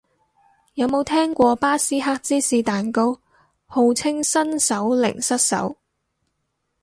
[0.73, 3.21] 有冇聽過巴斯克芝士蛋糕，
[3.67, 5.77] 號稱新手零失手